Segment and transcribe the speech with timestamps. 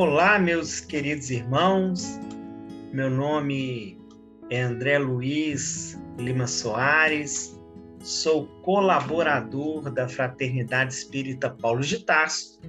[0.00, 2.20] Olá, meus queridos irmãos.
[2.92, 3.98] Meu nome
[4.48, 7.60] é André Luiz Lima Soares.
[7.98, 12.60] Sou colaborador da Fraternidade Espírita Paulo de Tarso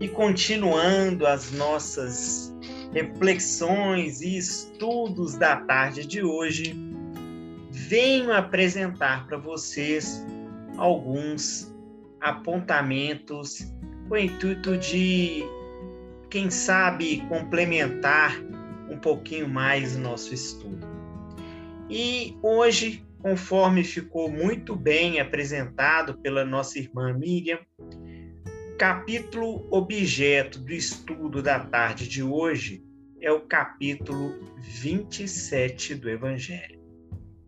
[0.00, 2.56] e continuando as nossas
[2.94, 6.74] reflexões e estudos da tarde de hoje,
[7.70, 10.24] venho apresentar para vocês
[10.78, 11.70] alguns
[12.18, 13.70] apontamentos
[14.08, 15.44] com o intuito de
[16.32, 18.42] quem sabe complementar
[18.88, 20.88] um pouquinho mais o nosso estudo.
[21.90, 30.72] E hoje, conforme ficou muito bem apresentado pela nossa irmã Miriam, o capítulo objeto do
[30.72, 32.82] estudo da tarde de hoje
[33.20, 36.80] é o capítulo 27 do Evangelho.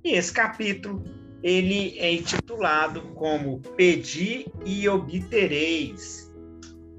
[0.05, 1.03] E esse capítulo
[1.43, 6.34] ele é intitulado como Pedi e obtereis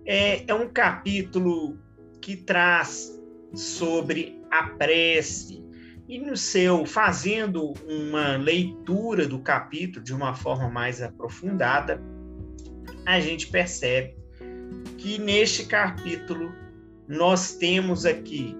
[0.05, 1.77] é, é um capítulo
[2.21, 3.19] que traz
[3.53, 5.63] sobre a prece.
[6.07, 11.99] E no seu fazendo uma leitura do capítulo de uma forma mais aprofundada,
[13.05, 14.15] a gente percebe
[14.97, 16.53] que neste capítulo
[17.07, 18.55] nós temos aqui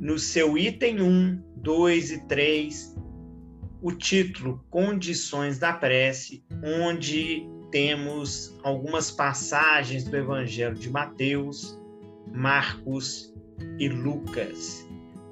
[0.00, 2.94] no seu item 1, 2 e 3
[3.82, 11.76] o título Condições da Prece, onde temos algumas passagens do Evangelho de Mateus,
[12.32, 13.34] Marcos
[13.80, 14.88] e Lucas.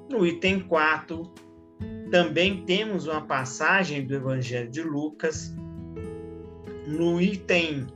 [0.09, 1.33] No item 4,
[2.11, 5.55] também temos uma passagem do Evangelho de Lucas.
[6.85, 7.87] No item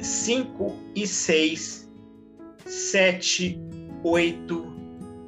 [0.00, 1.92] 5 é, e 6,
[2.64, 3.60] 7,
[4.02, 4.66] 8,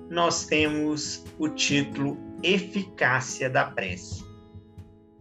[0.09, 4.25] nós temos o título Eficácia da Prece.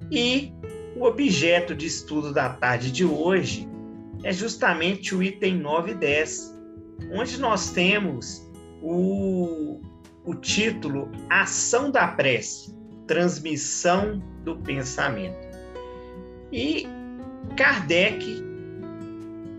[0.09, 0.53] E
[0.95, 3.67] o objeto de estudo da tarde de hoje
[4.23, 6.57] é justamente o item 9 e 10,
[7.11, 8.49] onde nós temos
[8.81, 9.81] o,
[10.23, 12.75] o título Ação da Prece,
[13.07, 15.47] Transmissão do Pensamento.
[16.51, 16.87] E
[17.57, 18.43] Kardec,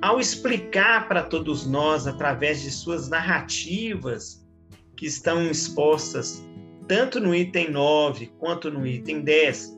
[0.01, 4.45] ao explicar para todos nós, através de suas narrativas,
[4.97, 6.43] que estão expostas
[6.87, 9.74] tanto no item 9 quanto no item 10,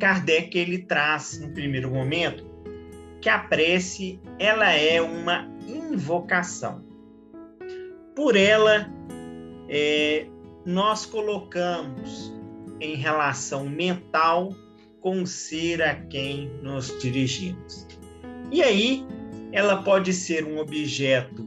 [0.00, 2.44] Kardec ele traz, no primeiro momento,
[3.20, 6.82] que a prece ela é uma invocação.
[8.16, 8.90] Por ela,
[9.68, 10.26] é,
[10.64, 12.32] nós colocamos
[12.80, 14.54] em relação mental
[15.00, 17.86] com o ser a quem nos dirigimos.
[18.50, 19.06] E aí,
[19.52, 21.46] ela pode ser um objeto,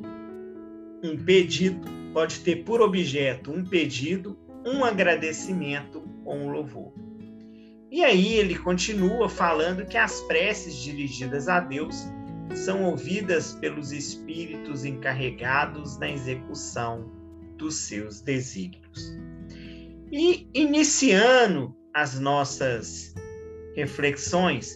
[1.03, 6.93] um pedido, pode ter por objeto um pedido, um agradecimento ou um louvor.
[7.93, 11.95] E aí ele continua falando que as preces dirigidas a Deus
[12.55, 17.11] são ouvidas pelos espíritos encarregados na execução
[17.55, 19.15] dos seus desígnios.
[20.11, 23.13] E iniciando as nossas
[23.75, 24.75] reflexões,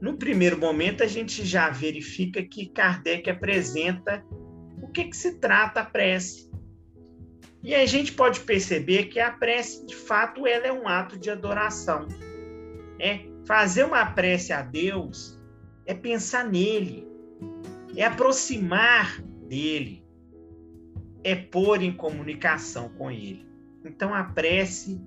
[0.00, 4.24] no primeiro momento a gente já verifica que Kardec apresenta
[4.80, 6.50] o que, que se trata a prece.
[7.62, 11.28] E a gente pode perceber que a prece, de fato, ela é um ato de
[11.28, 12.08] adoração
[12.98, 15.40] é fazer uma prece a Deus,
[15.86, 17.06] é pensar nele,
[17.96, 20.04] é aproximar dele,
[21.22, 23.46] é pôr em comunicação com ele.
[23.84, 25.00] Então a prece,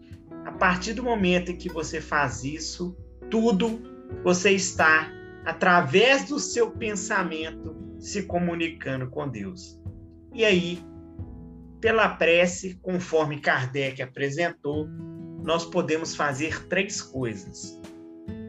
[0.45, 2.95] a partir do momento em que você faz isso,
[3.29, 3.81] tudo
[4.23, 5.11] você está
[5.45, 9.79] através do seu pensamento se comunicando com Deus.
[10.33, 10.79] E aí,
[11.79, 14.87] pela prece, conforme Kardec apresentou,
[15.47, 17.79] nós podemos fazer três coisas.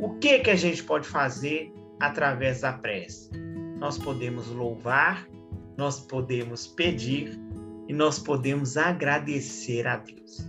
[0.00, 3.30] O que que a gente pode fazer através da prece?
[3.78, 5.28] Nós podemos louvar,
[5.76, 7.38] nós podemos pedir
[7.86, 10.44] e nós podemos agradecer a Deus.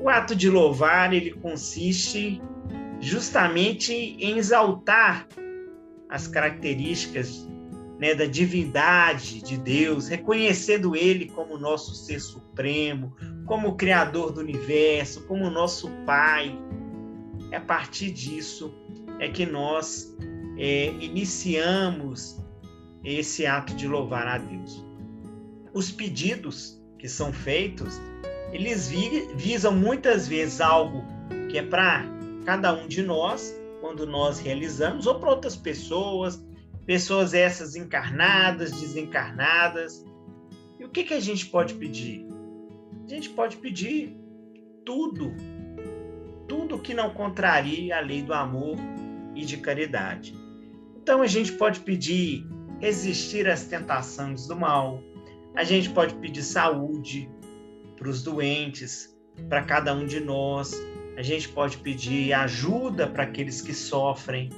[0.00, 2.40] O ato de louvar, ele consiste
[3.00, 5.26] justamente em exaltar
[6.08, 7.48] as características
[7.98, 13.14] né, da divindade de Deus, reconhecendo Ele como nosso ser supremo,
[13.46, 16.58] como Criador do universo, como nosso Pai.
[17.50, 18.74] É a partir disso
[19.20, 20.14] é que nós
[20.58, 22.42] é, iniciamos
[23.04, 24.84] esse ato de louvar a Deus.
[25.72, 28.00] Os pedidos que são feitos,
[28.52, 28.88] eles
[29.36, 31.04] visam muitas vezes algo
[31.50, 32.04] que é para
[32.44, 36.42] cada um de nós, quando nós realizamos, ou para outras pessoas,
[36.86, 40.04] pessoas essas encarnadas, desencarnadas.
[40.78, 42.26] E o que, que a gente pode pedir?
[43.04, 44.16] A gente pode pedir
[44.84, 45.34] tudo,
[46.48, 48.76] tudo que não contrarie a lei do amor
[49.34, 50.34] e de caridade.
[51.02, 52.46] Então a gente pode pedir
[52.80, 55.02] resistir às tentações do mal,
[55.56, 57.30] A gente pode pedir saúde
[57.96, 59.16] para os doentes,
[59.48, 60.74] para cada um de nós.
[61.16, 64.50] A gente pode pedir ajuda para aqueles que sofrem,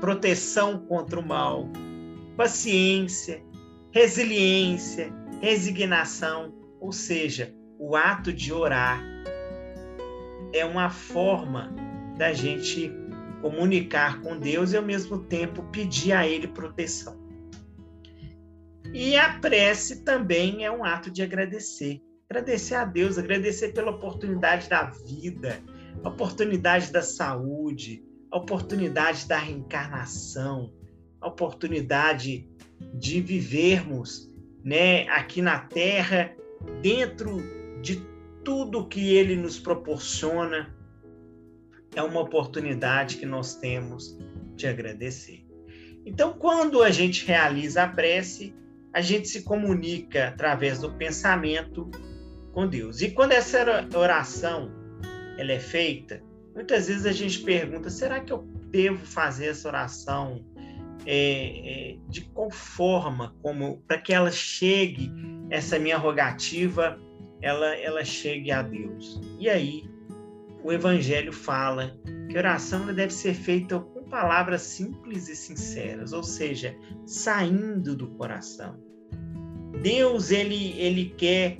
[0.00, 1.68] proteção contra o mal,
[2.36, 3.42] paciência,
[3.90, 9.02] resiliência, resignação, ou seja, o ato de orar
[10.52, 11.74] é uma forma
[12.16, 12.92] da gente
[13.40, 17.20] comunicar com Deus e ao mesmo tempo pedir a Ele proteção.
[18.94, 22.00] E a prece também é um ato de agradecer.
[22.28, 25.60] Agradecer a Deus, agradecer pela oportunidade da vida,
[26.04, 30.72] oportunidade da saúde, a oportunidade da reencarnação,
[31.20, 32.48] a oportunidade
[32.94, 34.32] de vivermos
[34.64, 36.34] né, aqui na Terra,
[36.80, 37.42] dentro
[37.82, 38.02] de
[38.42, 40.74] tudo que Ele nos proporciona,
[41.94, 44.18] é uma oportunidade que nós temos
[44.56, 45.44] de agradecer.
[46.06, 48.54] Então, quando a gente realiza a prece,
[48.94, 51.90] a gente se comunica através do pensamento
[52.52, 53.02] com Deus.
[53.02, 54.72] E quando essa oração
[55.36, 56.22] ela é feita,
[56.54, 60.44] muitas vezes a gente pergunta: será que eu devo fazer essa oração
[61.04, 65.12] é, é, de qual forma, como para que ela chegue
[65.50, 66.98] essa minha rogativa,
[67.40, 69.20] ela ela chegue a Deus?
[69.38, 69.84] E aí
[70.62, 71.98] o Evangelho fala
[72.30, 78.08] que a oração deve ser feita com palavras simples e sinceras, ou seja, saindo do
[78.08, 78.78] coração.
[79.82, 81.58] Deus ele ele quer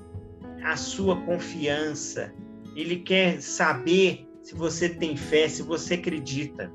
[0.62, 2.32] a sua confiança,
[2.76, 6.72] ele quer saber se você tem fé, se você acredita.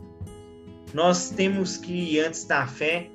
[0.94, 3.10] Nós temos que antes da fé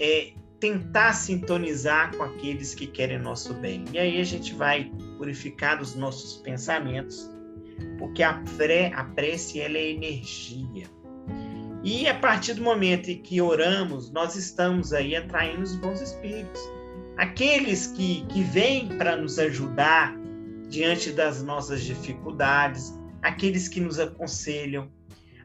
[0.00, 3.84] é tentar sintonizar com aqueles que querem nosso bem.
[3.92, 7.34] E aí a gente vai purificar os nossos pensamentos
[7.98, 10.86] porque a, pré, a prece ela é energia.
[11.82, 16.60] E a partir do momento em que oramos, nós estamos aí atraindo os bons espíritos.
[17.16, 20.16] Aqueles que, que vêm para nos ajudar
[20.68, 22.92] diante das nossas dificuldades,
[23.24, 24.88] aqueles que nos aconselham,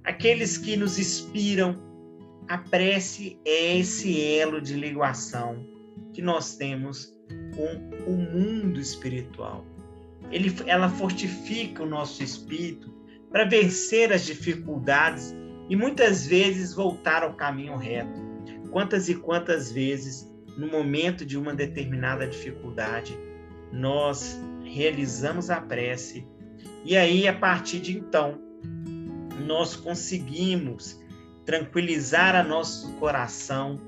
[0.04, 1.88] aqueles que nos inspiram.
[2.48, 5.66] A prece é esse elo de ligação
[6.14, 7.16] que nós temos
[7.56, 9.64] com o mundo espiritual
[10.31, 12.94] ele, ela fortifica o nosso espírito
[13.31, 15.36] para vencer as dificuldades
[15.70, 18.20] e muitas vezes voltar ao caminho reto.
[18.72, 23.18] Quantas e quantas vezes, no momento de uma determinada dificuldade,
[23.72, 26.28] nós realizamos a prece
[26.84, 28.40] e aí, a partir de então,
[29.46, 31.00] nós conseguimos
[31.46, 33.80] tranquilizar a nosso coração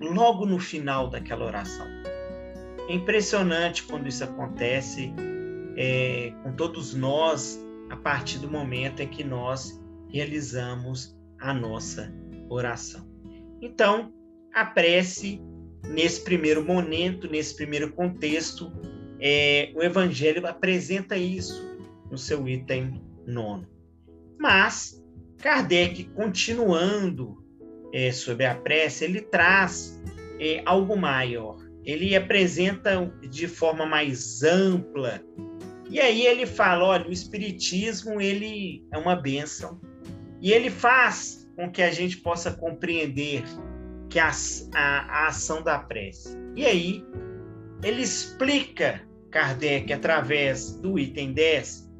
[0.00, 1.86] logo no final daquela oração.
[2.88, 5.12] É impressionante quando isso acontece
[5.76, 7.58] é, com todos nós
[7.90, 12.12] a partir do momento em que nós realizamos a nossa
[12.48, 13.06] oração.
[13.60, 14.12] Então,
[14.52, 15.40] a prece,
[15.84, 18.72] nesse primeiro momento, nesse primeiro contexto,
[19.20, 21.71] é, o Evangelho apresenta isso
[22.12, 23.66] no seu item nono.
[24.38, 25.02] Mas,
[25.38, 27.42] Kardec, continuando
[27.92, 30.00] é, sobre a prece, ele traz
[30.38, 31.56] é, algo maior.
[31.84, 35.20] Ele apresenta de forma mais ampla
[35.92, 39.80] e aí ele fala, olha, o espiritismo ele é uma bênção
[40.40, 43.44] e ele faz com que a gente possa compreender
[44.08, 44.30] que a,
[44.74, 46.36] a, a ação da prece.
[46.56, 47.04] E aí
[47.82, 51.91] ele explica Kardec através do item 10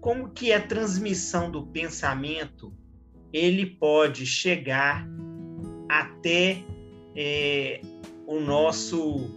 [0.00, 2.72] como que a transmissão do pensamento
[3.32, 5.06] ele pode chegar
[5.88, 6.62] até
[7.16, 7.80] é,
[8.26, 9.30] o nosso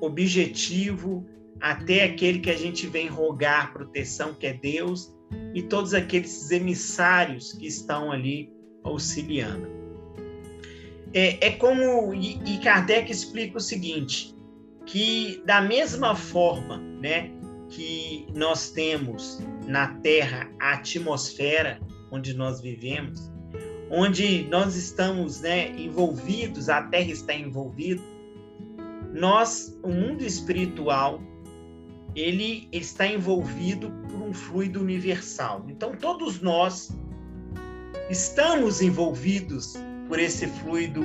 [0.00, 1.26] objetivo
[1.60, 5.14] até aquele que a gente vem rogar proteção, que é Deus,
[5.54, 8.52] e todos aqueles emissários que estão ali
[8.84, 9.68] auxiliando.
[11.12, 14.34] É, é como, e, e Kardec explica o seguinte,
[14.84, 17.30] que da mesma forma né,
[17.70, 21.80] que nós temos na Terra a atmosfera
[22.10, 23.30] onde nós vivemos,
[23.90, 28.02] onde nós estamos né, envolvidos, a Terra está envolvida,
[29.12, 31.20] nós, o mundo espiritual,
[32.14, 35.64] ele está envolvido por um fluido universal.
[35.68, 36.96] Então, todos nós
[38.08, 39.74] estamos envolvidos
[40.08, 41.02] por esse fluido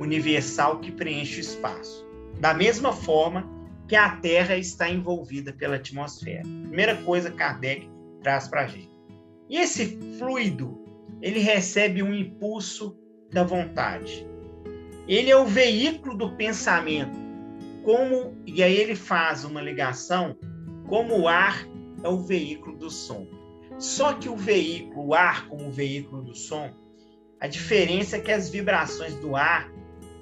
[0.00, 2.06] universal que preenche o espaço.
[2.40, 3.48] Da mesma forma
[3.88, 6.42] que a Terra está envolvida pela atmosfera.
[6.42, 7.88] Primeira coisa Kardec
[8.22, 8.90] traz para a gente.
[9.48, 10.82] E esse fluido,
[11.20, 12.96] ele recebe um impulso
[13.30, 14.26] da vontade.
[15.06, 17.18] Ele é o veículo do pensamento.
[17.84, 20.36] Como e aí ele faz uma ligação
[20.88, 21.66] como o ar
[22.02, 23.26] é o veículo do som.
[23.78, 26.70] Só que o veículo, o ar como veículo do som,
[27.40, 29.72] a diferença é que as vibrações do ar,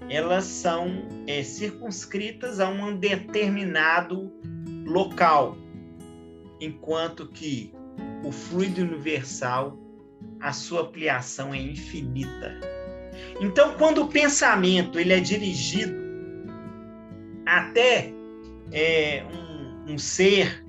[0.08, 4.32] elas são é, circunscritas a um determinado
[4.86, 5.56] local,
[6.60, 7.74] enquanto que
[8.24, 9.78] o fluido universal,
[10.40, 12.60] a sua ampliação é infinita.
[13.40, 15.94] Então, quando o pensamento ele é dirigido
[17.46, 18.12] até
[18.72, 20.64] é, um, um, ser,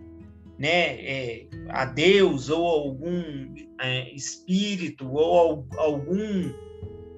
[0.57, 6.53] né, é, a Deus ou algum é, espírito ou algum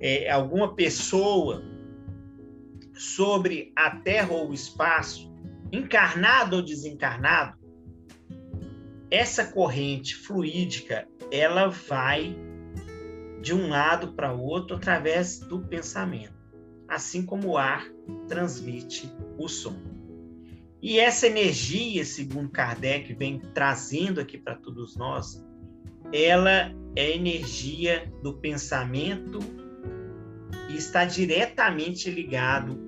[0.01, 1.63] é, alguma pessoa
[2.93, 5.33] sobre a Terra ou o espaço,
[5.71, 7.57] encarnado ou desencarnado,
[9.13, 12.35] essa corrente fluídica ela vai
[13.43, 16.33] de um lado para o outro através do pensamento,
[16.87, 17.85] assim como o ar
[18.27, 19.75] transmite o som.
[20.81, 25.45] E essa energia, segundo Kardec vem trazendo aqui para todos nós,
[26.11, 29.37] ela é energia do pensamento
[30.71, 32.79] e está diretamente ligado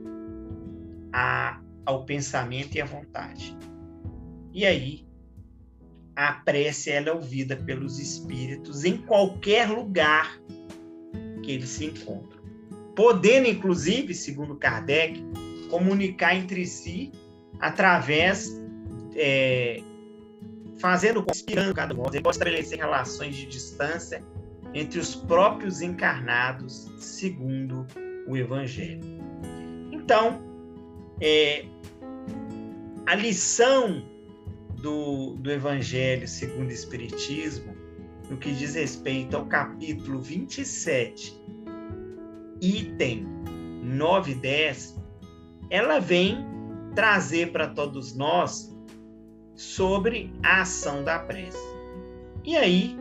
[1.14, 3.56] a, ao pensamento e à vontade.
[4.52, 5.06] E aí,
[6.16, 10.40] a prece ela é ouvida pelos espíritos em qualquer lugar
[11.44, 12.42] que eles se encontram,
[12.96, 15.22] podendo, inclusive, segundo Kardec,
[15.70, 17.12] comunicar entre si
[17.60, 18.50] através
[19.16, 19.82] é,
[20.78, 24.24] fazendo conspirando cada um, ele pode estabelecer relações de distância
[24.74, 27.88] entre os próprios encarnados, segundo
[28.28, 29.02] o Evangelho.
[29.92, 30.42] Então,
[31.22, 31.66] é,
[33.06, 34.04] a lição
[34.86, 37.76] do, do Evangelho segundo o Espiritismo,
[38.30, 41.36] no que diz respeito ao capítulo 27,
[42.62, 43.26] item
[43.82, 45.02] 9 e 10,
[45.72, 46.38] ela vem
[46.94, 48.78] trazer para todos nós
[49.56, 51.58] sobre a ação da prece.
[52.44, 52.96] E aí,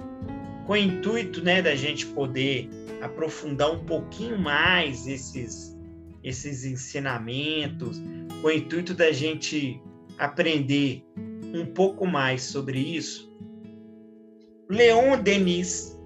[0.67, 2.71] com o intuito né, da gente poder
[3.03, 5.79] aprofundar um pouquinho mais esses,
[6.23, 8.01] esses ensinamentos,
[8.41, 9.79] com o intuito da gente
[10.19, 11.05] aprender
[11.55, 13.33] um pouco mais sobre isso,
[14.69, 15.97] Leon Denis,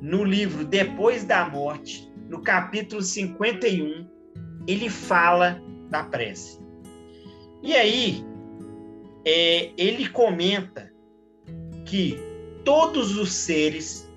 [0.00, 4.08] no livro Depois da Morte, no capítulo 51,
[4.66, 5.60] ele fala
[5.90, 6.60] da prece.
[7.62, 8.24] E aí,
[9.24, 10.92] é, ele comenta
[11.84, 12.16] que
[12.64, 14.08] todos os seres,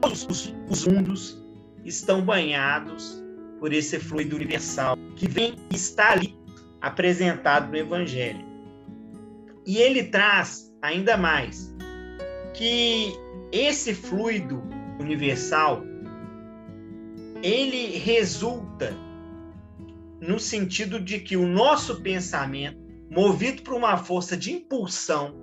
[0.00, 1.42] todos os, os mundos
[1.84, 3.22] estão banhados
[3.58, 6.36] por esse fluido universal que vem está ali
[6.80, 8.47] apresentado no Evangelho.
[9.68, 11.76] E ele traz ainda mais
[12.54, 13.12] que
[13.52, 14.62] esse fluido
[14.98, 15.82] universal
[17.42, 18.96] ele resulta
[20.22, 22.78] no sentido de que o nosso pensamento,
[23.10, 25.34] movido por uma força de impulsão,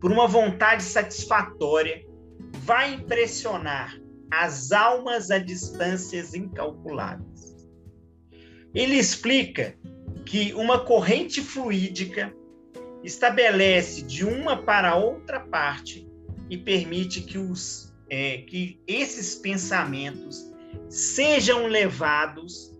[0.00, 2.04] por uma vontade satisfatória,
[2.64, 3.96] vai impressionar
[4.28, 7.56] as almas a distâncias incalculáveis.
[8.74, 9.78] Ele explica
[10.26, 12.34] que uma corrente fluídica
[13.02, 16.08] estabelece de uma para outra parte
[16.50, 20.52] e permite que, os, é, que esses pensamentos
[20.88, 22.76] sejam levados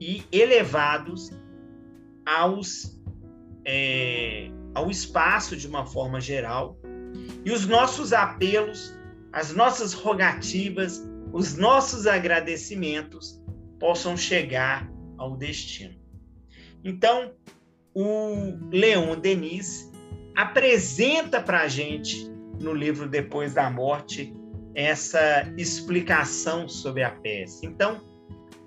[0.00, 1.30] e elevados
[2.26, 3.00] aos,
[3.64, 6.78] é, ao espaço de uma forma geral
[7.44, 8.96] e os nossos apelos,
[9.32, 13.42] as nossas rogativas, os nossos agradecimentos
[13.78, 15.94] possam chegar ao destino.
[16.84, 17.32] Então,
[17.94, 19.90] o Leon Denis
[20.34, 22.30] apresenta para a gente,
[22.60, 24.34] no livro Depois da Morte,
[24.74, 27.66] essa explicação sobre a prece.
[27.66, 28.00] Então,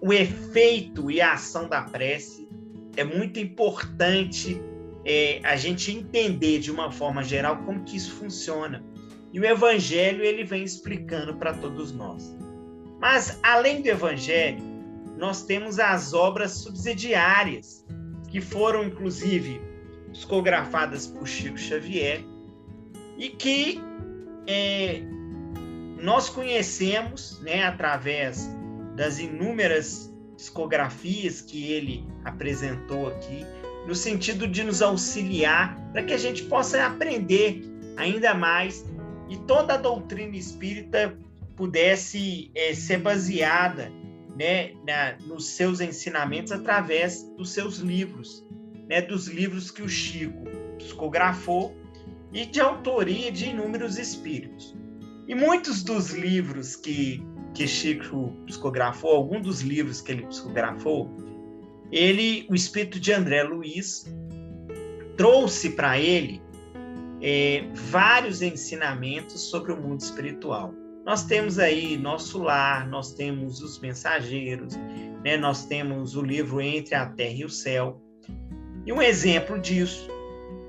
[0.01, 2.47] o efeito e a ação da prece
[2.95, 4.61] é muito importante
[5.03, 8.83] é, a gente entender de uma forma geral como que isso funciona.
[9.33, 12.35] E o Evangelho ele vem explicando para todos nós.
[12.99, 14.63] Mas além do Evangelho,
[15.17, 17.85] nós temos as obras subsidiárias
[18.35, 19.61] que foram inclusive
[20.11, 22.21] psicografadas por Chico Xavier
[23.17, 23.81] e que
[24.45, 25.01] é,
[26.01, 28.49] nós conhecemos, né, através
[28.97, 33.45] das inúmeras psicografias que ele apresentou aqui,
[33.87, 37.61] no sentido de nos auxiliar para que a gente possa aprender
[37.95, 38.85] ainda mais
[39.29, 41.17] e toda a doutrina espírita
[41.55, 43.89] pudesse é, ser baseada
[44.35, 48.45] né, na, nos seus ensinamentos através dos seus livros,
[48.87, 50.43] né, dos livros que o Chico
[50.77, 51.75] psicografou
[52.33, 54.75] e de autoria de inúmeros espíritos.
[55.27, 57.23] E muitos dos livros que,
[57.53, 61.09] que Chico psicografou, alguns dos livros que ele psicografou,
[61.91, 64.05] ele, o espírito de André Luiz,
[65.15, 66.41] trouxe para ele
[67.21, 70.73] é, vários ensinamentos sobre o mundo espiritual.
[71.05, 74.75] Nós temos aí nosso lar, nós temos os mensageiros,
[75.23, 78.01] né, nós temos o livro Entre a Terra e o Céu.
[78.87, 80.09] E um exemplo disso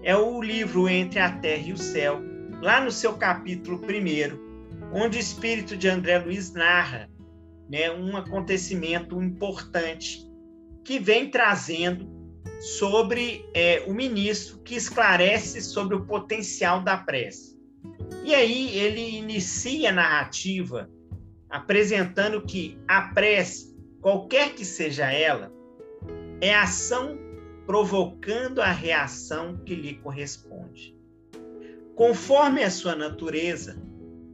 [0.03, 2.21] é o livro Entre a Terra e o Céu,
[2.61, 4.39] lá no seu capítulo primeiro,
[4.93, 7.09] onde o espírito de André Luiz narra
[7.71, 10.21] né, um acontecimento importante
[10.85, 12.15] que vem trazendo
[12.61, 17.56] sobre é, o ministro que esclarece sobre o potencial da prece.
[18.25, 20.91] E aí ele inicia a narrativa
[21.49, 25.53] apresentando que a prece, qualquer que seja ela,
[26.41, 27.19] é ação
[27.67, 30.97] provocando a reação que lhe corresponde.
[31.95, 33.83] Conforme a sua natureza,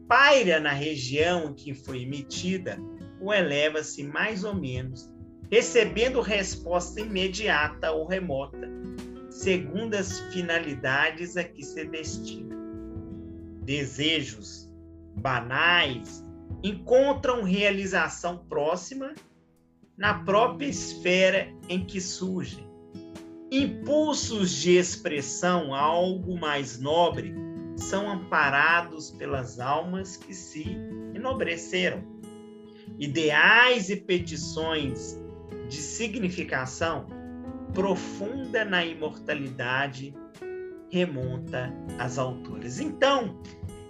[0.09, 2.79] paira na região em que foi emitida
[3.21, 5.11] ou eleva-se mais ou menos,
[5.51, 8.69] recebendo resposta imediata ou remota,
[9.31, 12.52] segundo as finalidades a que se destina.
[13.63, 14.69] Desejos
[15.17, 16.23] banais
[16.63, 19.15] encontram realização próxima
[19.97, 22.67] na própria esfera em que surgem.
[23.51, 27.35] Impulsos de expressão algo mais nobre
[27.77, 30.77] são amparados pelas almas que se
[31.15, 32.03] enobreceram.
[32.99, 35.21] Ideais e petições
[35.69, 37.07] de significação
[37.73, 40.15] profunda na imortalidade
[40.93, 42.79] remonta às alturas.
[42.79, 43.41] Então,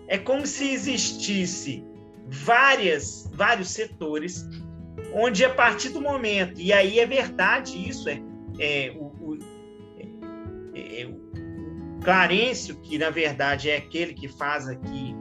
[0.07, 1.85] é como se existisse
[2.29, 4.49] várias, vários setores
[5.13, 8.23] onde a partir do momento, e aí é verdade isso, é,
[8.59, 9.39] é o, o,
[10.75, 15.15] é, é, o Clarencio, que na verdade é aquele que faz aqui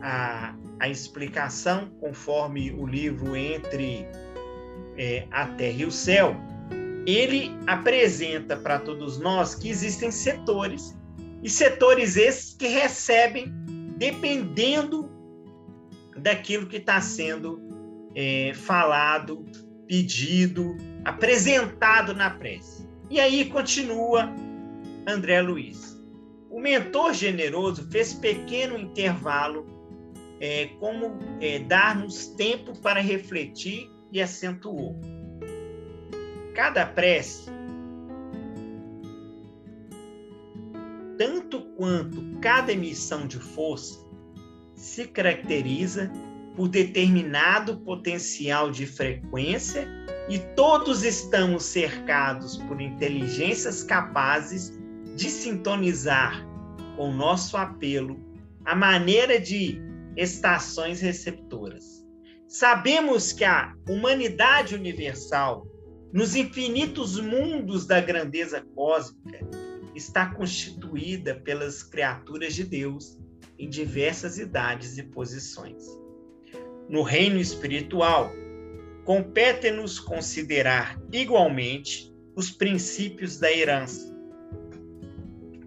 [0.00, 4.06] a, a explicação, conforme o livro Entre
[4.96, 6.34] é, a Terra e o Céu,
[7.06, 10.96] ele apresenta para todos nós que existem setores,
[11.42, 13.52] e setores esses que recebem
[13.96, 15.10] dependendo
[16.16, 17.60] daquilo que está sendo
[18.14, 19.44] é, falado,
[19.86, 22.88] pedido, apresentado na prece.
[23.10, 24.32] E aí continua
[25.06, 25.98] André Luiz.
[26.50, 29.66] O mentor generoso fez pequeno intervalo,
[30.40, 34.98] é, como é, dar-nos tempo para refletir e acentuou.
[36.54, 37.50] Cada prece,
[41.18, 43.98] tanto quanto cada emissão de força,
[44.74, 46.10] se caracteriza
[46.54, 49.86] por determinado potencial de frequência
[50.28, 54.72] e todos estamos cercados por inteligências capazes
[55.16, 56.46] de sintonizar
[56.96, 58.24] com nosso apelo
[58.64, 59.80] a maneira de
[60.16, 62.06] estações receptoras.
[62.46, 65.66] Sabemos que a humanidade universal,
[66.12, 73.18] nos infinitos mundos da grandeza cósmica, está constituída pelas criaturas de Deus
[73.58, 75.84] em diversas idades e posições.
[76.88, 78.32] No reino espiritual,
[79.04, 84.16] compete-nos considerar igualmente os princípios da herança.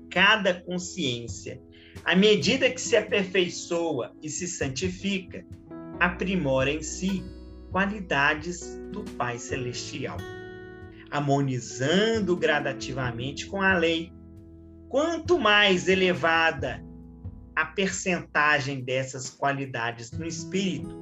[0.10, 1.62] Cada consciência,
[2.04, 5.46] à medida que se aperfeiçoa e se santifica,
[6.00, 7.24] aprimora em si
[7.72, 10.18] qualidades do Pai Celestial,
[11.12, 14.12] harmonizando gradativamente com a lei.
[14.88, 16.84] Quanto mais elevada
[17.56, 20.98] a percentagem dessas qualidades no espírito,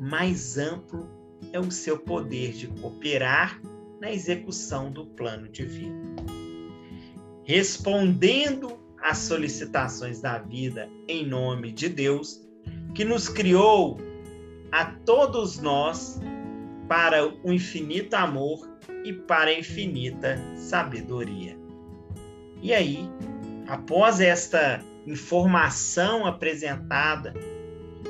[0.00, 1.08] mais amplo
[1.52, 3.60] é o seu poder de cooperar
[4.00, 6.16] na execução do plano divino.
[7.44, 12.40] Respondendo às solicitações da vida em nome de Deus,
[12.94, 13.98] que nos criou
[14.70, 16.20] a todos nós
[16.88, 18.69] para o infinito amor
[19.04, 21.56] e para a infinita sabedoria.
[22.62, 23.08] E aí,
[23.66, 27.34] após esta informação apresentada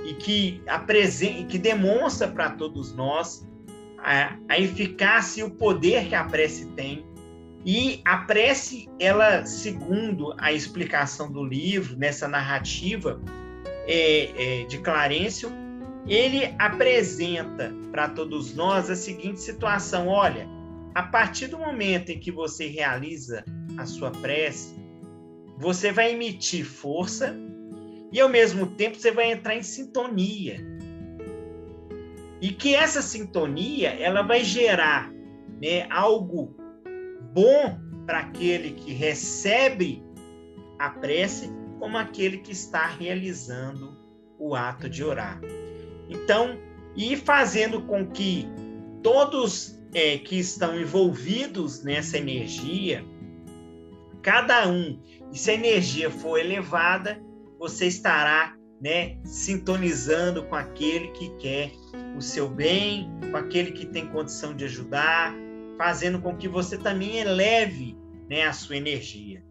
[0.04, 3.46] e que, apresenta, que demonstra para todos nós
[3.98, 7.04] a, a eficácia e o poder que a prece tem,
[7.64, 13.20] e a prece, ela, segundo a explicação do livro, nessa narrativa
[13.86, 15.52] é, é, de Clarencio,
[16.06, 20.48] ele apresenta para todos nós a seguinte situação: olha,
[20.94, 23.44] a partir do momento em que você realiza
[23.76, 24.74] a sua prece,
[25.58, 27.36] você vai emitir força
[28.12, 30.58] e ao mesmo tempo você vai entrar em sintonia.
[32.40, 35.12] E que essa sintonia ela vai gerar
[35.60, 36.56] né, algo
[37.32, 40.02] bom para aquele que recebe
[40.78, 43.96] a prece, como aquele que está realizando
[44.38, 45.40] o ato de orar.
[46.08, 46.58] Então,
[46.96, 48.48] e fazendo com que
[49.02, 53.04] todos é, que estão envolvidos nessa energia,
[54.22, 55.00] cada um,
[55.32, 57.20] e se a energia for elevada,
[57.58, 61.70] você estará né, sintonizando com aquele que quer
[62.16, 65.34] o seu bem, com aquele que tem condição de ajudar,
[65.76, 67.96] fazendo com que você também eleve
[68.28, 69.44] né, a sua energia.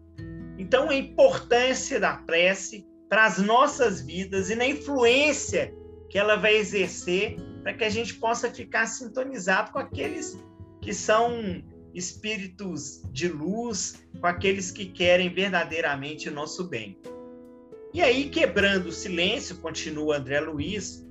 [0.58, 5.74] Então, a importância da prece para as nossas vidas e na influência
[6.08, 10.38] que ela vai exercer para que a gente possa ficar sintonizado com aqueles
[10.80, 11.62] que são
[11.94, 16.98] espíritos de luz, com aqueles que querem verdadeiramente o nosso bem.
[17.92, 21.04] E aí, quebrando o silêncio, continua André Luiz,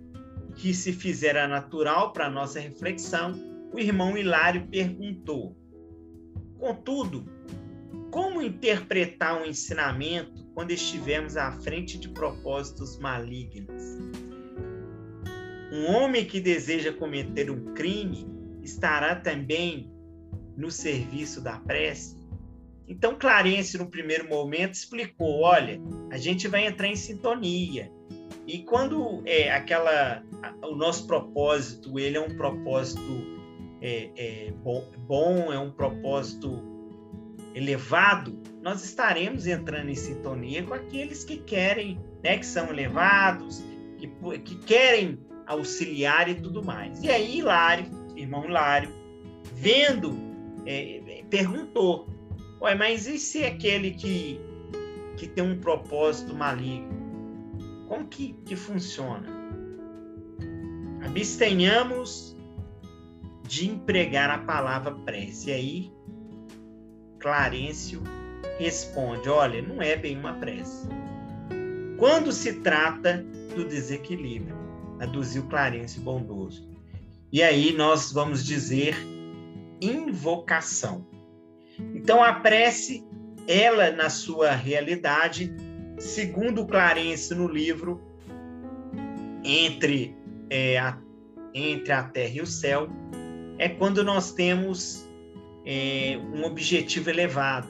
[0.55, 3.37] que se fizera natural para nossa reflexão,
[3.73, 5.55] o irmão Hilário perguntou:
[6.57, 7.25] Contudo,
[8.09, 14.08] como interpretar um ensinamento quando estivermos à frente de propósitos malignos?
[15.71, 18.27] Um homem que deseja cometer um crime
[18.63, 19.91] estará também
[20.57, 22.17] no serviço da prece?
[22.87, 25.79] Então, Clarence, no primeiro momento, explicou: olha,
[26.11, 27.91] a gente vai entrar em sintonia.
[28.47, 30.23] E quando é aquela,
[30.63, 33.39] o nosso propósito, ele é um propósito
[33.81, 34.53] é, é
[35.07, 36.61] bom, é um propósito
[37.53, 43.63] elevado, nós estaremos entrando em sintonia com aqueles que querem, né, que são elevados,
[43.97, 44.07] que,
[44.39, 47.03] que querem auxiliar e tudo mais.
[47.03, 47.85] E aí, Hilário,
[48.15, 48.93] irmão Hilário,
[49.53, 50.15] vendo,
[50.65, 52.07] é, perguntou:
[52.61, 54.39] Ué, mas e se aquele que,
[55.17, 56.97] que tem um propósito maligno?
[57.87, 59.27] Como que, que funciona?
[61.03, 62.37] Abstenhamos
[63.47, 65.49] de empregar a palavra prece.
[65.49, 65.93] E aí,
[67.17, 68.03] Clarencio
[68.59, 70.87] responde: olha, não é bem uma prece.
[71.97, 74.58] Quando se trata do desequilíbrio,
[74.99, 76.69] aduziu Clarencio bondoso.
[77.31, 78.95] E aí nós vamos dizer
[79.81, 81.05] invocação.
[81.95, 83.05] Então a prece,
[83.47, 85.53] ela na sua realidade,
[85.97, 88.01] segundo Clarence no livro
[89.43, 90.15] entre
[90.49, 90.97] é, a,
[91.53, 92.89] entre a terra e o céu,
[93.57, 95.07] é quando nós temos
[95.65, 97.67] é, um objetivo elevado.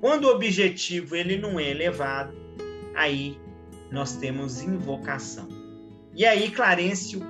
[0.00, 2.34] Quando o objetivo ele não é elevado,
[2.94, 3.38] aí
[3.90, 5.65] nós temos invocação.
[6.16, 7.20] E aí Clarencio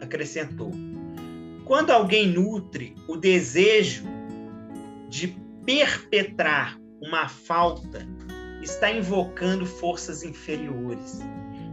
[0.00, 0.70] acrescentou:
[1.64, 4.04] quando alguém nutre o desejo
[5.08, 8.06] de perpetrar uma falta,
[8.62, 11.18] está invocando forças inferiores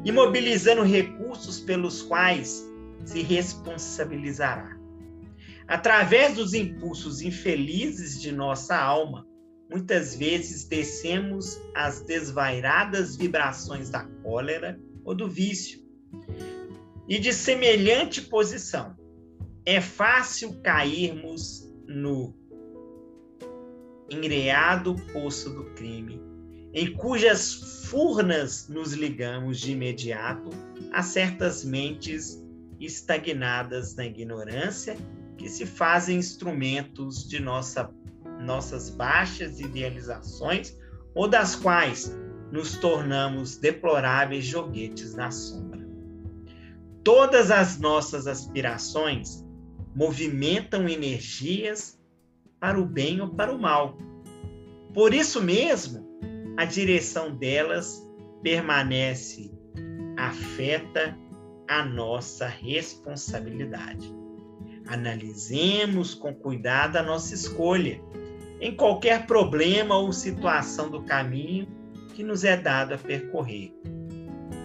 [0.03, 2.65] e mobilizando recursos pelos quais
[3.05, 4.75] se responsabilizará.
[5.67, 9.27] Através dos impulsos infelizes de nossa alma,
[9.69, 15.86] muitas vezes descemos as desvairadas vibrações da cólera ou do vício.
[17.07, 18.95] E de semelhante posição,
[19.65, 22.33] é fácil cairmos no
[24.09, 26.21] engreado poço do crime,
[26.73, 30.49] em cujas furnas nos ligamos de imediato
[30.91, 32.41] a certas mentes
[32.79, 34.95] estagnadas na ignorância
[35.37, 37.93] que se fazem instrumentos de nossa,
[38.39, 40.77] nossas baixas idealizações
[41.13, 42.15] ou das quais
[42.51, 45.76] nos tornamos deploráveis joguetes na sombra.
[47.07, 49.41] Todas as nossas aspirações
[49.95, 51.97] movimentam energias
[52.59, 53.97] para o bem ou para o mal.
[54.93, 56.05] Por isso mesmo,
[56.57, 58.05] a direção delas
[58.43, 59.49] permanece
[60.17, 61.17] afeta
[61.69, 64.13] a nossa responsabilidade.
[64.87, 68.01] Analisemos com cuidado a nossa escolha
[68.59, 71.69] em qualquer problema ou situação do caminho
[72.13, 73.73] que nos é dado a percorrer.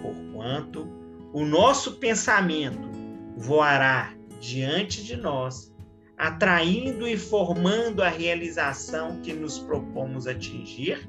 [0.03, 0.92] Porquanto
[1.33, 2.91] o nosso pensamento
[3.37, 5.73] voará diante de nós,
[6.17, 11.09] atraindo e formando a realização que nos propomos atingir,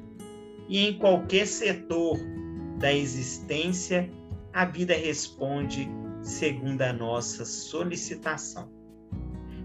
[0.70, 2.18] e em qualquer setor
[2.80, 4.10] da existência,
[4.54, 5.90] a vida responde
[6.22, 8.72] segundo a nossa solicitação.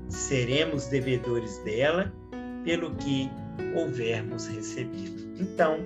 [0.09, 2.12] Seremos devedores dela
[2.64, 3.31] pelo que
[3.77, 5.35] houvermos recebido.
[5.40, 5.79] Então,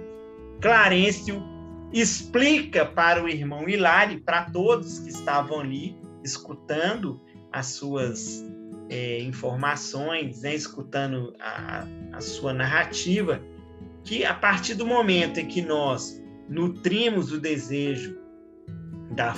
[0.60, 1.51] Clarencio
[1.92, 7.20] explica para o irmão Hilário, para todos que estavam ali escutando,
[7.52, 8.44] as suas
[8.88, 13.42] é, informações, né, escutando a, a sua narrativa,
[14.04, 18.18] que a partir do momento em que nós nutrimos o desejo
[19.10, 19.34] da,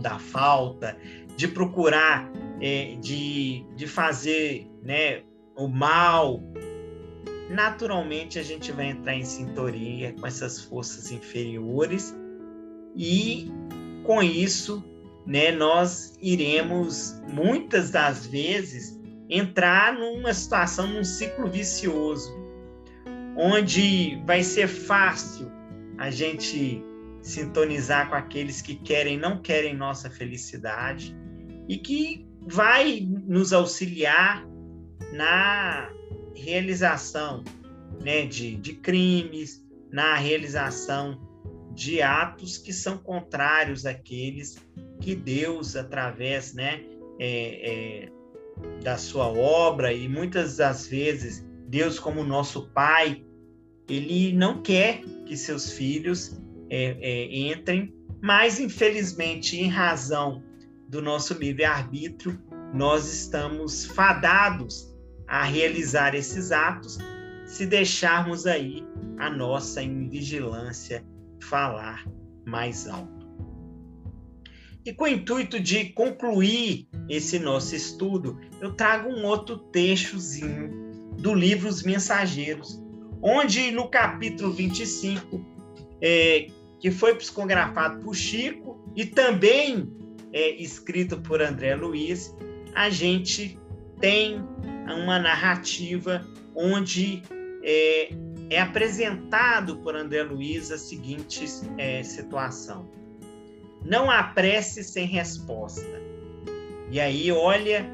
[0.00, 0.96] da falta,
[1.36, 5.22] de procurar, é, de, de fazer né,
[5.56, 6.42] o mal,
[7.50, 12.16] naturalmente a gente vai entrar em sintonia com essas forças inferiores
[12.96, 13.50] e
[14.04, 14.82] com isso
[15.26, 22.30] né, nós iremos muitas das vezes entrar numa situação, num ciclo vicioso,
[23.36, 25.50] onde vai ser fácil
[25.98, 26.82] a gente
[27.22, 31.16] sintonizar com aqueles que querem, não querem nossa felicidade
[31.66, 34.46] e que vai nos auxiliar
[35.12, 35.90] na
[36.34, 37.44] realização
[38.02, 41.20] né, de, de crimes, na realização
[41.72, 44.56] de atos que são contrários àqueles
[45.00, 46.82] que Deus, através né,
[47.18, 48.12] é, é,
[48.82, 53.24] da sua obra, e muitas das vezes Deus, como nosso Pai,
[53.88, 60.42] ele não quer que seus filhos é, é, entrem, mas infelizmente, em razão
[60.88, 62.40] do nosso livre-arbítrio,
[62.72, 64.93] nós estamos fadados
[65.34, 66.96] a realizar esses atos
[67.44, 68.86] se deixarmos aí
[69.18, 71.04] a nossa invigilância
[71.40, 72.06] falar
[72.46, 73.26] mais alto.
[74.86, 80.70] E com o intuito de concluir esse nosso estudo, eu trago um outro textozinho
[81.18, 82.80] do livro Os Mensageiros,
[83.20, 85.44] onde no capítulo 25,
[86.00, 86.46] é,
[86.78, 89.92] que foi psicografado por Chico e também
[90.32, 92.32] é, escrito por André Luiz,
[92.72, 93.58] a gente
[94.00, 94.40] tem
[94.92, 97.22] uma narrativa onde
[97.62, 98.10] é,
[98.50, 101.44] é apresentado por André Luiz a seguinte
[101.78, 102.88] é, situação:
[103.84, 106.02] não há prece sem resposta.
[106.90, 107.86] E aí olha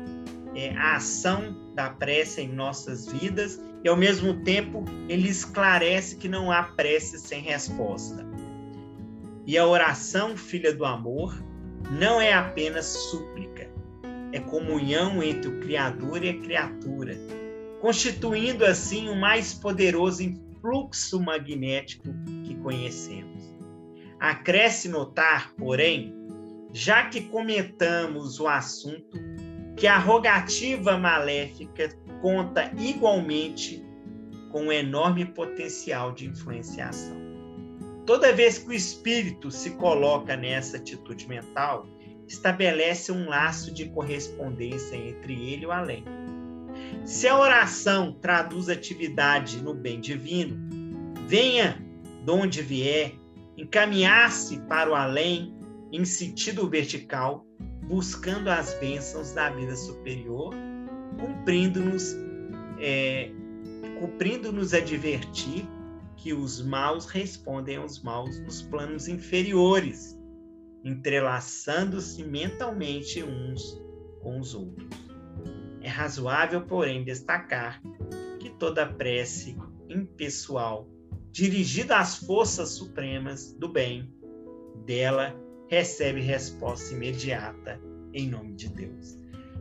[0.54, 6.28] é, a ação da prece em nossas vidas e ao mesmo tempo ele esclarece que
[6.28, 8.26] não há prece sem resposta.
[9.46, 11.34] E a oração, filha do amor,
[11.90, 13.70] não é apenas súplica,
[14.32, 17.16] é comunhão entre o Criador e a criatura,
[17.80, 22.08] constituindo assim o mais poderoso influxo magnético
[22.44, 23.54] que conhecemos.
[24.18, 26.14] Acresce notar, porém,
[26.72, 29.18] já que comentamos o assunto,
[29.76, 31.88] que a rogativa maléfica
[32.20, 33.82] conta igualmente
[34.50, 37.16] com um enorme potencial de influenciação.
[38.04, 41.86] Toda vez que o espírito se coloca nessa atitude mental,
[42.30, 46.04] estabelece um laço de correspondência entre ele e o além.
[47.04, 50.56] Se a oração traduz atividade no bem divino,
[51.26, 51.84] venha
[52.24, 53.14] de onde vier,
[53.56, 55.52] encaminhar-se para o além
[55.92, 57.44] em sentido vertical,
[57.88, 60.54] buscando as bênçãos da vida superior,
[61.18, 62.14] cumprindo-nos
[62.78, 63.32] é,
[63.98, 65.68] cumprindo-nos advertir
[66.16, 70.19] que os maus respondem aos maus nos planos inferiores,
[70.84, 73.80] entrelaçando-se mentalmente uns
[74.20, 74.88] com os outros.
[75.82, 77.80] É razoável, porém, destacar
[78.38, 79.56] que toda prece
[79.88, 80.88] impessoal
[81.30, 84.12] dirigida às forças supremas do bem
[84.84, 85.34] dela
[85.68, 87.80] recebe resposta imediata
[88.12, 89.16] em nome de Deus.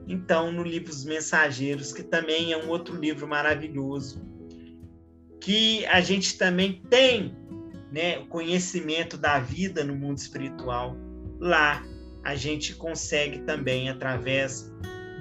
[0.07, 4.25] Então, no livro Os Mensageiros, que também é um outro livro maravilhoso,
[5.39, 7.37] que a gente também tem
[7.91, 10.97] né, o conhecimento da vida no mundo espiritual,
[11.39, 11.83] lá
[12.23, 14.71] a gente consegue também, através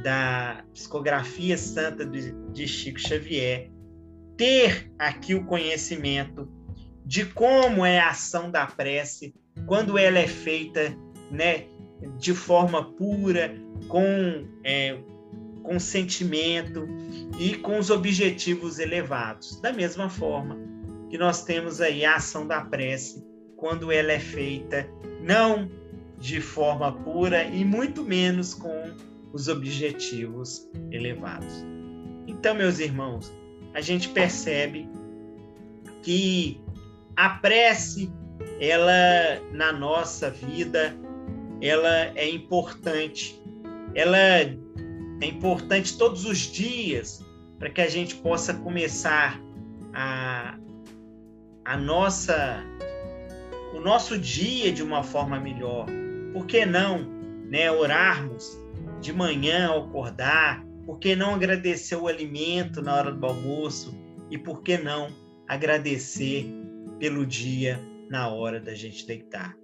[0.02, 3.70] da psicografia santa de Chico Xavier,
[4.36, 6.48] ter aqui o conhecimento
[7.04, 9.34] de como é a ação da prece
[9.66, 10.96] quando ela é feita
[11.30, 11.64] né,
[12.18, 13.54] de forma pura,
[13.88, 14.98] com, é,
[15.62, 16.86] com sentimento
[17.38, 19.60] e com os objetivos elevados.
[19.60, 20.56] Da mesma forma
[21.10, 23.24] que nós temos aí a ação da prece
[23.56, 24.88] quando ela é feita
[25.20, 25.68] não
[26.18, 28.92] de forma pura e muito menos com
[29.32, 31.64] os objetivos elevados.
[32.26, 33.32] Então, meus irmãos,
[33.74, 34.88] a gente percebe
[36.02, 36.60] que
[37.16, 38.12] a prece,
[38.60, 40.96] ela na nossa vida,
[41.60, 43.40] ela é importante.
[43.94, 44.56] Ela é
[45.22, 47.24] importante todos os dias
[47.58, 49.40] para que a gente possa começar
[49.92, 50.56] a,
[51.64, 52.64] a nossa
[53.74, 55.86] o nosso dia de uma forma melhor.
[56.32, 57.04] Por que não,
[57.48, 58.58] né, orarmos
[59.00, 60.64] de manhã ao acordar?
[60.84, 63.96] Por que não agradecer o alimento na hora do almoço?
[64.30, 65.08] E por que não
[65.46, 66.46] agradecer
[66.98, 69.56] pelo dia na hora da gente deitar?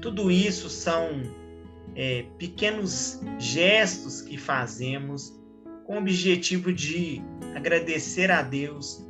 [0.00, 1.22] Tudo isso são
[1.94, 5.38] é, pequenos gestos que fazemos
[5.84, 7.22] com o objetivo de
[7.54, 9.06] agradecer a Deus,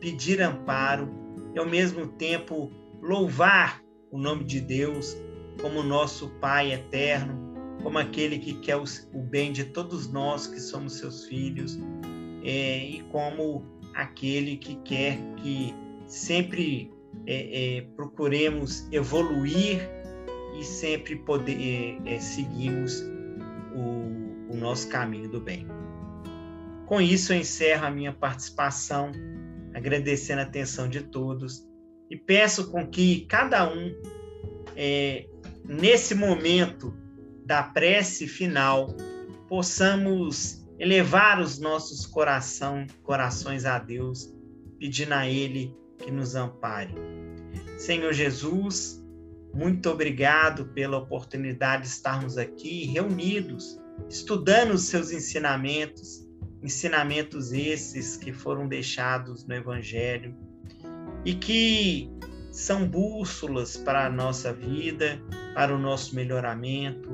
[0.00, 1.08] pedir amparo
[1.54, 5.16] e, ao mesmo tempo, louvar o nome de Deus
[5.60, 10.94] como nosso Pai eterno, como aquele que quer o bem de todos nós que somos
[10.94, 11.78] seus filhos,
[12.44, 15.74] é, e como aquele que quer que
[16.06, 16.92] sempre
[17.26, 19.80] é, é, procuremos evoluir
[20.58, 21.56] e sempre poder
[22.06, 23.02] é, é, seguirmos
[23.74, 25.66] o, o nosso caminho do bem.
[26.86, 29.12] Com isso, eu encerro a minha participação,
[29.74, 31.68] agradecendo a atenção de todos
[32.10, 33.94] e peço com que cada um
[34.74, 35.26] é,
[35.68, 36.96] nesse momento
[37.44, 38.96] da prece final,
[39.46, 44.34] possamos elevar os nossos coração, corações a Deus,
[44.78, 46.94] pedindo a Ele que nos ampare.
[47.76, 49.04] Senhor Jesus,
[49.52, 53.78] muito obrigado pela oportunidade de estarmos aqui reunidos,
[54.08, 56.26] estudando os seus ensinamentos,
[56.62, 60.34] ensinamentos esses que foram deixados no Evangelho
[61.24, 62.10] e que
[62.52, 65.20] são bússolas para a nossa vida,
[65.58, 67.10] para o nosso melhoramento,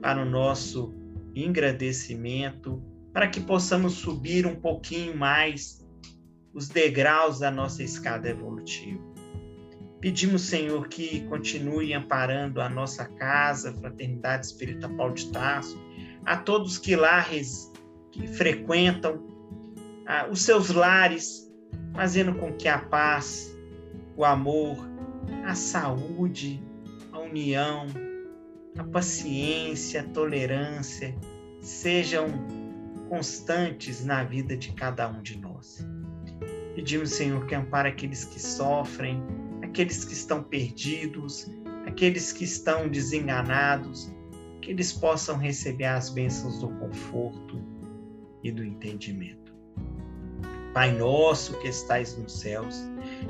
[0.00, 0.94] para o nosso
[1.34, 2.80] engrandecimento,
[3.12, 5.84] para que possamos subir um pouquinho mais
[6.54, 9.02] os degraus da nossa escada evolutiva.
[10.00, 15.76] Pedimos, Senhor, que continue amparando a nossa casa, Fraternidade Espírita Paulo de Tarso,
[16.24, 19.20] a todos que lá que frequentam
[20.30, 21.52] os seus lares,
[21.92, 23.52] fazendo com que a paz,
[24.16, 24.78] o amor,
[25.44, 26.69] a saúde, a
[27.30, 27.86] união,
[28.76, 31.14] a paciência, a tolerância
[31.60, 32.28] sejam
[33.08, 35.86] constantes na vida de cada um de nós.
[36.74, 39.22] Pedimos, Senhor, que ampare aqueles que sofrem,
[39.62, 41.50] aqueles que estão perdidos,
[41.86, 44.12] aqueles que estão desenganados,
[44.62, 47.60] que eles possam receber as bênçãos do conforto
[48.42, 49.52] e do entendimento.
[50.72, 52.76] Pai nosso que estais nos céus,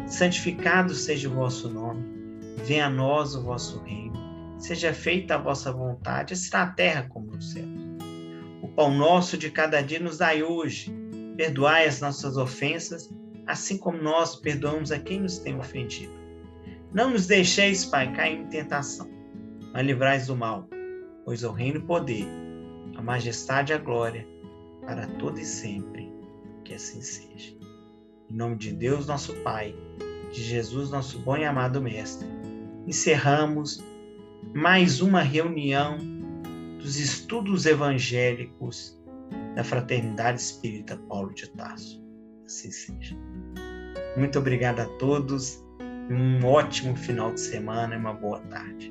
[0.06, 2.19] santificado seja o vosso nome,
[2.64, 4.14] venha a nós o vosso reino,
[4.58, 7.64] seja feita a vossa vontade, assim na terra como no céu.
[8.62, 10.94] O pão nosso de cada dia nos dai hoje,
[11.36, 13.10] perdoai as nossas ofensas,
[13.46, 16.12] assim como nós perdoamos a quem nos tem ofendido.
[16.92, 19.08] Não nos deixeis, Pai, cair em tentação,
[19.72, 20.68] mas livrais do mal,
[21.24, 22.26] pois o reino e o poder,
[22.96, 24.26] a majestade e a glória,
[24.84, 26.12] para todo e sempre,
[26.64, 27.54] que assim seja.
[28.28, 29.74] Em nome de Deus, nosso Pai,
[30.32, 32.26] de Jesus, nosso bom e amado Mestre,
[32.90, 33.81] encerramos
[34.53, 35.96] mais uma reunião
[36.81, 39.00] dos estudos evangélicos
[39.55, 42.03] da Fraternidade Espírita Paulo de Tarso.
[42.44, 43.16] Assim seja.
[44.16, 45.64] Muito obrigado a todos.
[46.11, 48.90] Um ótimo final de semana e uma boa tarde.